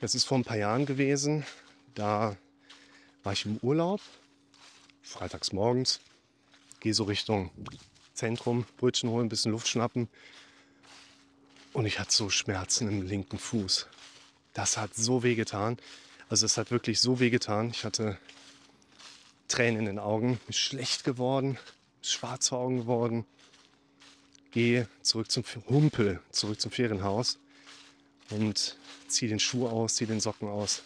[0.00, 1.46] das ist vor ein paar Jahren gewesen.
[1.94, 2.36] Da
[3.22, 4.00] war ich im Urlaub,
[5.02, 6.00] freitags morgens,
[6.80, 7.52] gehe so Richtung
[8.14, 10.08] Zentrum, Brötchen holen, ein bisschen Luft schnappen.
[11.72, 13.86] Und ich hatte so Schmerzen im linken Fuß.
[14.54, 15.78] Das hat so weh getan.
[16.28, 17.70] Also es hat wirklich so weh getan.
[17.70, 18.18] Ich hatte
[19.48, 21.58] Tränen in den Augen, ist schlecht geworden,
[22.02, 23.24] schwarze Augen geworden.
[24.50, 27.38] Gehe zurück zum Humpel, zurück zum Ferienhaus
[28.30, 28.76] und
[29.08, 30.82] ziehe den Schuh aus, ziehe den Socken aus.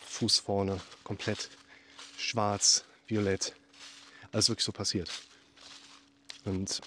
[0.00, 1.50] Fuß vorne komplett
[2.16, 3.54] schwarz, violett.
[4.32, 5.10] Alles wirklich so passiert.
[6.44, 6.80] Und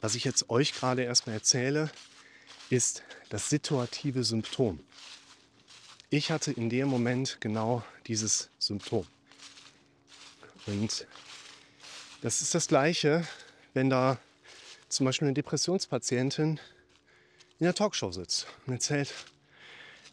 [0.00, 1.90] was ich jetzt euch gerade erstmal erzähle,
[2.70, 4.80] ist das situative Symptom.
[6.10, 9.06] Ich hatte in dem Moment genau dieses Symptom.
[10.66, 11.06] Und
[12.22, 13.26] das ist das Gleiche,
[13.74, 14.18] wenn da
[14.88, 16.60] zum Beispiel eine Depressionspatientin
[17.58, 19.12] in der Talkshow sitzt und erzählt,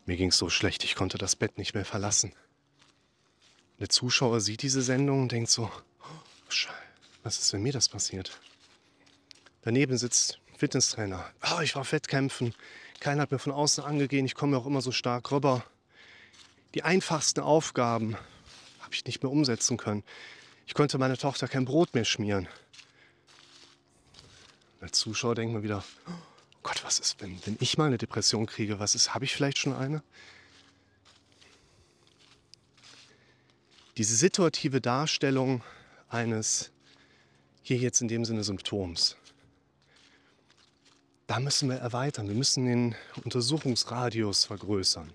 [0.06, 2.34] mir ging es so schlecht, ich konnte das Bett nicht mehr verlassen.
[3.80, 5.70] Der Zuschauer sieht diese Sendung und denkt so,
[6.02, 6.54] oh,
[7.24, 8.40] was ist, wenn mir das passiert?
[9.66, 11.26] Daneben sitzt Fitnesstrainer.
[11.52, 12.54] Oh, ich war Fettkämpfen.
[13.00, 14.28] Keiner hat mir von außen angegeben.
[14.28, 15.66] Ich komme auch immer so stark rüber.
[16.76, 18.16] Die einfachsten Aufgaben
[18.82, 20.04] habe ich nicht mehr umsetzen können.
[20.68, 22.48] Ich konnte meiner Tochter kein Brot mehr schmieren.
[24.82, 26.12] Als Zuschauer denkt man wieder, oh
[26.62, 28.78] Gott, was ist, wenn, wenn ich mal eine Depression kriege?
[28.80, 30.04] Was ist, habe ich vielleicht schon eine?
[33.98, 35.64] Diese situative Darstellung
[36.08, 36.70] eines
[37.64, 39.18] hier jetzt in dem Sinne Symptoms
[41.28, 42.28] da müssen wir erweitern.
[42.28, 45.12] Wir müssen den Untersuchungsradius vergrößern.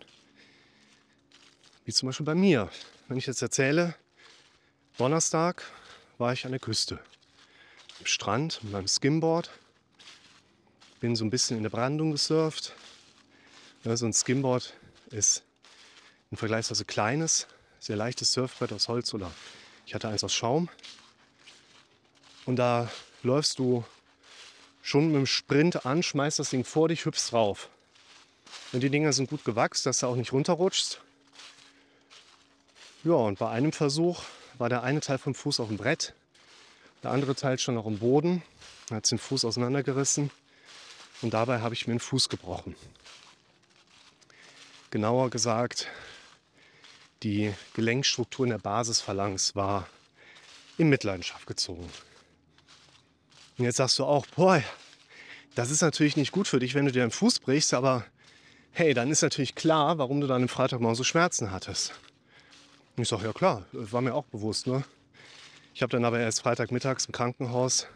[1.84, 2.70] Wie zum Beispiel bei mir.
[3.08, 3.94] Wenn ich jetzt erzähle,
[4.98, 5.62] Donnerstag
[6.18, 6.98] war ich an der Küste.
[7.98, 9.50] Am Strand mit meinem Skimboard.
[11.00, 12.74] Bin so ein bisschen in der Brandung gesurft.
[13.84, 14.74] Ja, so ein Skimboard
[15.10, 15.42] ist
[16.30, 17.46] ein vergleichsweise kleines,
[17.78, 19.32] sehr leichtes Surfbrett aus Holz oder
[19.86, 20.68] ich hatte eins aus Schaum.
[22.46, 22.90] Und da
[23.22, 23.84] läufst du
[24.82, 27.68] schon mit dem Sprint an, schmeißt das Ding vor dich, hüpfst drauf.
[28.72, 31.00] Und die Dinger sind gut gewachsen, dass du auch nicht runterrutschst.
[33.04, 34.22] Ja, und bei einem Versuch
[34.58, 36.14] war der eine Teil vom Fuß auf dem Brett,
[37.02, 38.42] der andere Teil schon noch im Boden,
[38.90, 40.30] hat den Fuß auseinandergerissen
[41.22, 42.76] und dabei habe ich mir den Fuß gebrochen.
[44.90, 45.86] Genauer gesagt,
[47.22, 49.86] die Gelenkstruktur in der Basisphalanx war
[50.78, 51.88] in Mitleidenschaft gezogen.
[53.58, 54.62] Und jetzt sagst du auch, boah,
[55.54, 58.04] das ist natürlich nicht gut für dich, wenn du dir den Fuß brichst, aber
[58.72, 61.92] hey, dann ist natürlich klar, warum du dann am Freitagmorgen so Schmerzen hattest.
[62.96, 64.66] Und ich sage, ja klar, war mir auch bewusst.
[64.66, 64.84] Ne?
[65.74, 67.86] Ich habe dann aber erst Freitagmittags im Krankenhaus,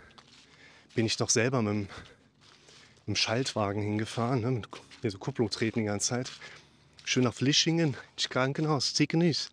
[0.94, 1.88] bin ich doch selber mit dem, mit
[3.08, 4.50] dem Schaltwagen hingefahren, ne?
[4.50, 4.68] mit
[5.02, 6.32] der so Kupplung treten die ganze Zeit.
[7.04, 9.50] Schön nach Flischingen, ins Krankenhaus, Zickenis.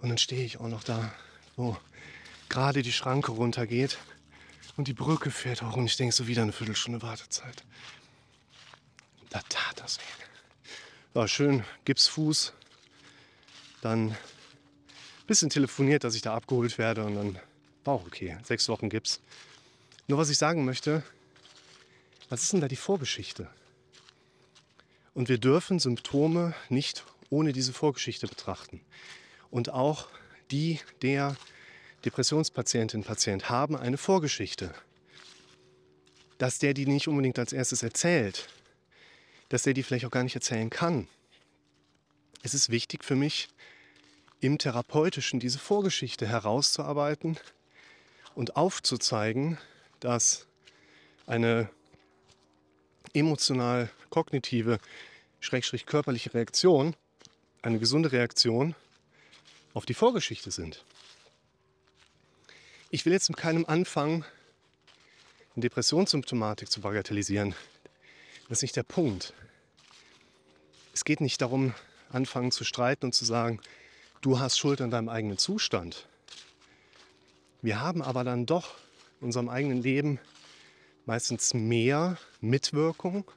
[0.00, 1.12] Und dann stehe ich auch noch da,
[1.56, 1.76] wo
[2.48, 3.98] gerade die Schranke runtergeht
[4.76, 7.64] und die Brücke fährt auch und ich denke so wieder eine Viertelstunde Wartezeit.
[9.30, 10.24] Da tat das weh.
[11.14, 12.52] Ja, schön Gipsfuß.
[13.80, 14.16] Dann ein
[15.26, 17.38] bisschen telefoniert, dass ich da abgeholt werde und dann
[17.84, 18.36] war auch okay.
[18.44, 19.20] Sechs Wochen Gips.
[20.08, 21.02] Nur was ich sagen möchte,
[22.28, 23.48] was ist denn da die Vorgeschichte?
[25.14, 28.80] Und wir dürfen Symptome nicht ohne diese Vorgeschichte betrachten.
[29.50, 30.08] Und auch
[30.50, 31.36] die der
[32.04, 34.74] Depressionspatientinnen und Patient haben eine Vorgeschichte.
[36.38, 38.48] Dass der die nicht unbedingt als erstes erzählt,
[39.48, 41.08] dass der die vielleicht auch gar nicht erzählen kann.
[42.42, 43.48] Es ist wichtig für mich,
[44.40, 47.38] im Therapeutischen diese Vorgeschichte herauszuarbeiten
[48.34, 49.58] und aufzuzeigen,
[50.00, 50.46] dass
[51.26, 51.70] eine
[53.14, 54.78] emotional-kognitive,
[55.40, 56.94] schrägstrich körperliche Reaktion,
[57.62, 58.74] eine gesunde Reaktion
[59.74, 60.84] auf die Vorgeschichte sind.
[62.96, 64.24] Ich will jetzt mit keinem anfangen,
[65.54, 67.54] Depressionssymptomatik zu bagatellisieren.
[68.48, 69.34] Das ist nicht der Punkt.
[70.94, 71.74] Es geht nicht darum,
[72.08, 73.60] anfangen zu streiten und zu sagen,
[74.22, 76.06] du hast Schuld an deinem eigenen Zustand.
[77.60, 78.76] Wir haben aber dann doch
[79.20, 80.18] in unserem eigenen Leben
[81.04, 83.30] meistens mehr Mitwirkung,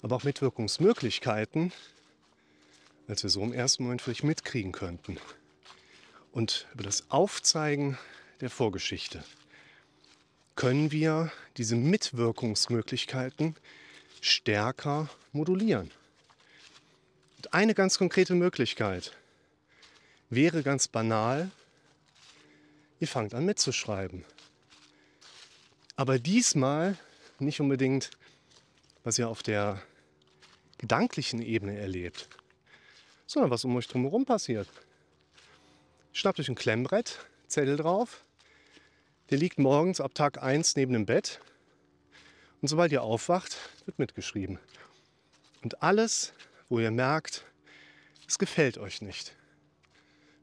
[0.00, 1.70] aber auch Mitwirkungsmöglichkeiten,
[3.08, 5.18] als wir so im ersten Moment vielleicht mitkriegen könnten.
[6.32, 7.98] Und über das Aufzeigen
[8.44, 9.24] der Vorgeschichte
[10.54, 13.56] können wir diese Mitwirkungsmöglichkeiten
[14.20, 15.90] stärker modulieren.
[17.38, 19.16] Und eine ganz konkrete Möglichkeit
[20.28, 21.50] wäre ganz banal,
[23.00, 24.26] ihr fangt an mitzuschreiben.
[25.96, 26.98] Aber diesmal
[27.38, 28.10] nicht unbedingt,
[29.04, 29.80] was ihr auf der
[30.76, 32.28] gedanklichen Ebene erlebt,
[33.26, 34.68] sondern was um euch drumherum passiert.
[36.12, 37.20] Schnappt euch ein Klemmbrett,
[37.54, 38.24] Zettel drauf,
[39.30, 41.40] der liegt morgens ab Tag 1 neben dem Bett
[42.60, 44.58] und sobald ihr aufwacht, wird mitgeschrieben.
[45.62, 46.32] Und alles,
[46.68, 47.44] wo ihr merkt,
[48.26, 49.34] es gefällt euch nicht,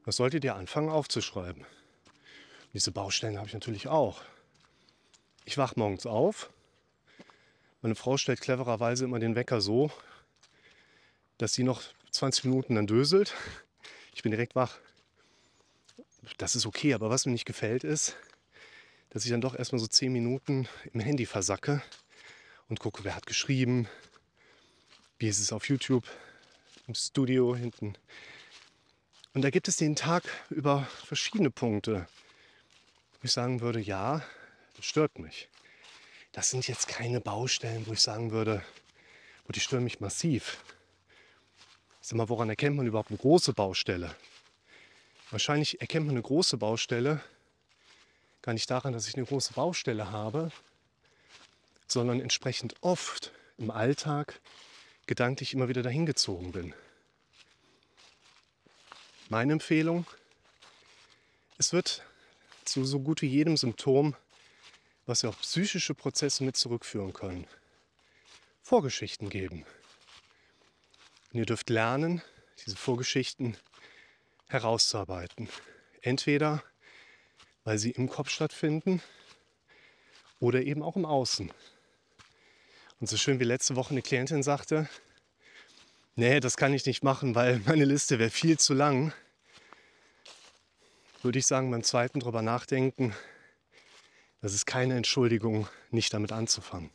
[0.06, 1.64] das solltet ihr anfangen aufzuschreiben.
[1.64, 4.22] Und diese Baustellen habe ich natürlich auch.
[5.46, 6.52] Ich wache morgens auf.
[7.82, 9.92] Meine Frau stellt clevererweise immer den Wecker so,
[11.38, 11.82] dass sie noch
[12.12, 13.34] 20 Minuten dann döselt.
[14.14, 14.78] Ich bin direkt wach.
[16.38, 18.16] Das ist okay, aber was mir nicht gefällt ist,
[19.12, 21.82] dass ich dann doch erstmal so 10 Minuten im Handy versacke
[22.70, 23.88] und gucke, wer hat geschrieben,
[25.20, 26.06] wie ist es auf YouTube,
[26.88, 27.96] im Studio hinten.
[29.34, 32.08] Und da gibt es den Tag über verschiedene Punkte,
[33.20, 34.26] wo ich sagen würde, ja,
[34.78, 35.50] das stört mich.
[36.32, 38.64] Das sind jetzt keine Baustellen, wo ich sagen würde,
[39.46, 40.64] wo die stören mich massiv.
[42.00, 44.16] Sag mal, woran erkennt man überhaupt eine große Baustelle?
[45.30, 47.22] Wahrscheinlich erkennt man eine große Baustelle
[48.42, 50.52] gar nicht daran, dass ich eine große Baustelle habe,
[51.88, 54.40] sondern entsprechend oft im Alltag
[55.06, 56.74] gedanklich immer wieder dahin gezogen bin.
[59.30, 60.06] Meine Empfehlung,
[61.58, 62.04] es wird
[62.66, 64.16] zu so gut wie jedem Symptom,
[65.06, 67.48] was wir auf psychische Prozesse mit zurückführen können,
[68.62, 69.66] Vorgeschichten geben.
[71.32, 72.22] Und ihr dürft lernen,
[72.66, 73.58] diese Vorgeschichten
[74.48, 75.50] herauszuarbeiten.
[76.02, 76.64] Entweder
[77.64, 79.02] weil sie im Kopf stattfinden
[80.40, 81.52] oder eben auch im Außen.
[83.00, 84.90] Und so schön wie letzte Woche eine Klientin sagte,
[86.16, 89.14] nee, das kann ich nicht machen, weil meine Liste wäre viel zu lang,
[91.24, 93.16] würde ich sagen, beim zweiten drüber nachdenken,
[94.42, 96.90] das ist keine Entschuldigung, nicht damit anzufangen.